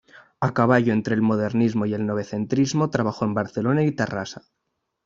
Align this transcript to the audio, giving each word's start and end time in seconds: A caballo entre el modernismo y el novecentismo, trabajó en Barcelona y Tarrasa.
A 0.47 0.49
caballo 0.57 0.93
entre 0.93 1.13
el 1.13 1.21
modernismo 1.21 1.85
y 1.85 1.93
el 1.93 2.07
novecentismo, 2.07 2.89
trabajó 2.89 3.25
en 3.25 3.35
Barcelona 3.35 3.83
y 3.83 3.91
Tarrasa. 3.95 4.41